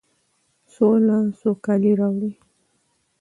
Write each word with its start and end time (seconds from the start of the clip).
سوله 0.73 1.17
سوکالي 1.39 1.91
راوړي. 1.99 2.31